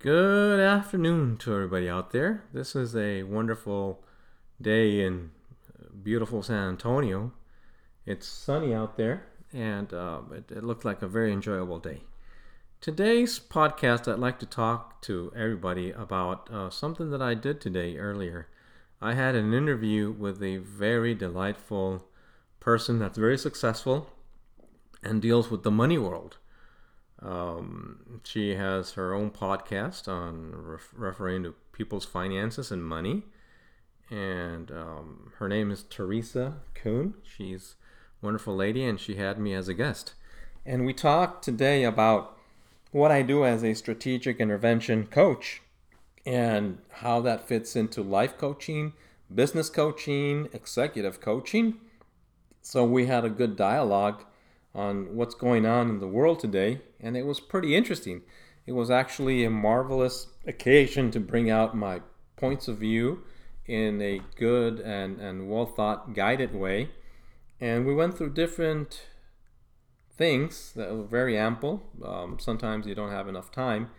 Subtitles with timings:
[0.00, 2.44] Good afternoon to everybody out there.
[2.52, 4.04] This is a wonderful
[4.62, 5.32] day in
[6.04, 7.32] beautiful San Antonio.
[8.06, 12.02] It's sunny out there, and uh, it, it looked like a very enjoyable day.
[12.80, 17.96] Today's podcast, I'd like to talk to everybody about uh, something that I did today
[17.96, 18.46] earlier.
[19.00, 22.04] I had an interview with a very delightful
[22.60, 24.10] person that's very successful
[25.02, 26.36] and deals with the money world.
[27.20, 33.24] Um, she has her own podcast on ref- referring to people's finances and money.
[34.10, 37.14] And um, her name is Teresa Kuhn.
[37.22, 37.74] She's
[38.22, 40.14] a wonderful lady, and she had me as a guest.
[40.64, 42.36] And we talked today about
[42.90, 45.62] what I do as a strategic intervention coach
[46.24, 48.92] and how that fits into life coaching,
[49.34, 51.78] business coaching, executive coaching.
[52.62, 54.24] So we had a good dialogue
[54.74, 58.22] on what's going on in the world today, and it was pretty interesting.
[58.66, 62.00] It was actually a marvelous occasion to bring out my
[62.36, 63.24] points of view
[63.66, 66.90] in a good and, and well thought, guided way.
[67.60, 69.02] And we went through different
[70.16, 71.82] things that were very ample.
[72.04, 73.90] Um, sometimes you don't have enough time.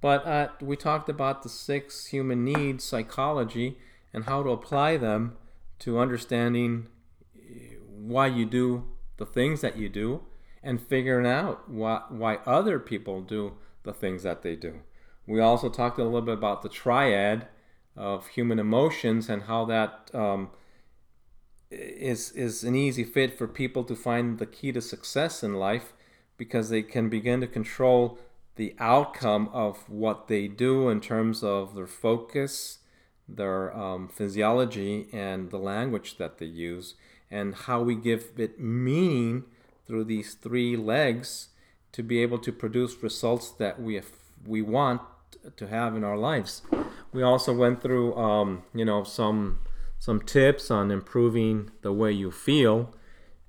[0.00, 3.78] But uh, we talked about the six human needs psychology
[4.12, 5.36] and how to apply them
[5.80, 6.88] to understanding
[7.36, 8.84] eh, why you do
[9.16, 10.22] the things that you do
[10.62, 14.80] and figuring out why, why other people do the things that they do.
[15.26, 17.46] We also talked a little bit about the triad
[17.96, 20.50] of human emotions and how that um,
[21.70, 25.92] is is an easy fit for people to find the key to success in life
[26.36, 28.18] because they can begin to control
[28.56, 32.80] the outcome of what they do in terms of their focus,
[33.28, 36.94] their um, physiology, and the language that they use,
[37.32, 39.44] and how we give it meaning
[39.86, 41.48] through these three legs
[41.92, 44.00] to be able to produce results that we
[44.46, 45.00] we want
[45.56, 46.62] to have in our lives.
[47.12, 49.60] We also went through, um, you know, some
[49.98, 52.94] some tips on improving the way you feel,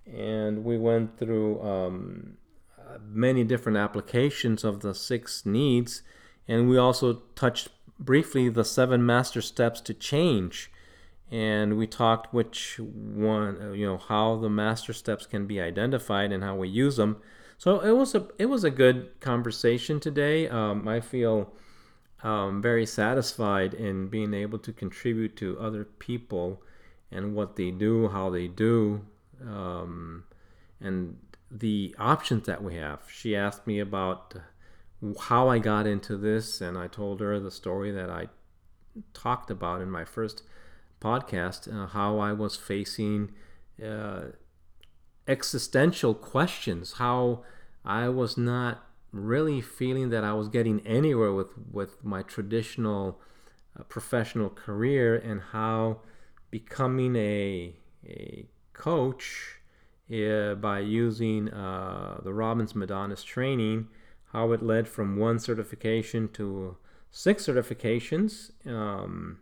[0.05, 2.37] and we went through um,
[3.01, 6.03] many different applications of the six needs,
[6.47, 10.71] and we also touched briefly the seven master steps to change,
[11.33, 16.43] and we talked which one, you know, how the master steps can be identified and
[16.43, 17.17] how we use them.
[17.57, 20.47] So it was a it was a good conversation today.
[20.47, 21.51] Um, I feel
[22.21, 26.61] um, very satisfied in being able to contribute to other people
[27.11, 29.03] and what they do, how they do,
[29.41, 30.25] um,
[30.79, 31.17] and
[31.49, 32.99] the options that we have.
[33.11, 34.35] She asked me about
[35.21, 38.27] how I got into this, and I told her the story that I
[39.15, 40.43] talked about in my first
[41.03, 43.31] podcast uh, how I was facing
[43.83, 44.23] uh,
[45.27, 47.43] existential questions, how
[47.85, 53.19] I was not really feeling that I was getting anywhere with with my traditional
[53.77, 55.99] uh, professional career and how
[56.49, 57.75] becoming a
[58.05, 59.59] a coach
[60.11, 63.87] uh, by using uh, the Robbins Madanes training,
[64.31, 66.77] how it led from one certification to
[67.11, 69.39] six certifications, um,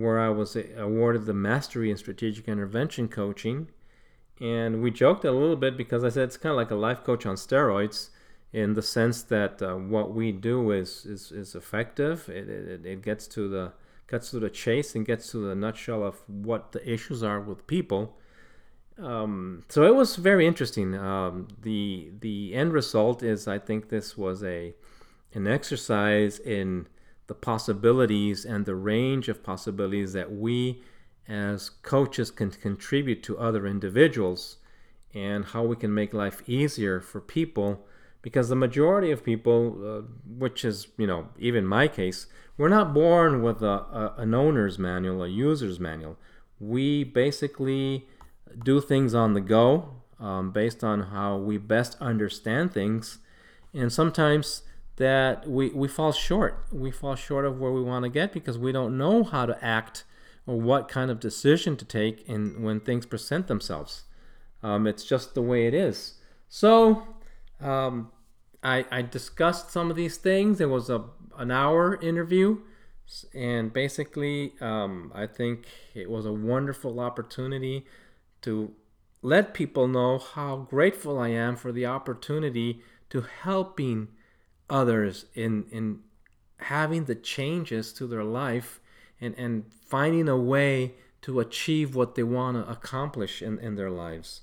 [0.00, 3.68] where I was awarded the mastery in strategic intervention coaching.
[4.40, 7.04] And we joked a little bit because I said it's kind of like a life
[7.04, 8.10] coach on steroids
[8.52, 12.28] in the sense that uh, what we do is is, is effective.
[12.28, 13.72] It, it, it gets to the
[14.08, 17.66] gets to the chase and gets to the nutshell of what the issues are with
[17.66, 18.16] people.
[18.98, 20.94] Um, so it was very interesting.
[20.94, 24.74] Um, the the end result is I think this was a
[25.32, 26.86] an exercise in
[27.26, 30.82] the possibilities and the range of possibilities that we
[31.26, 34.58] as coaches can contribute to other individuals
[35.14, 37.86] and how we can make life easier for people
[38.24, 42.26] because the majority of people, uh, which is you know even my case,
[42.56, 46.16] we're not born with a, a, an owner's manual, a user's manual.
[46.58, 48.06] We basically
[48.64, 53.18] do things on the go um, based on how we best understand things,
[53.74, 54.62] and sometimes
[54.96, 56.66] that we, we fall short.
[56.72, 59.64] We fall short of where we want to get because we don't know how to
[59.64, 60.04] act
[60.46, 64.04] or what kind of decision to take in when things present themselves.
[64.62, 66.14] Um, it's just the way it is.
[66.48, 67.02] So
[67.60, 68.12] um,
[68.62, 70.60] I, I discussed some of these things.
[70.60, 71.04] It was a
[71.36, 72.58] an hour interview,
[73.34, 77.86] and basically, um, I think it was a wonderful opportunity
[78.42, 78.72] to
[79.20, 84.08] let people know how grateful I am for the opportunity to helping
[84.68, 86.00] others in in
[86.58, 88.80] having the changes to their life
[89.20, 93.90] and and finding a way to achieve what they want to accomplish in, in their
[93.90, 94.42] lives.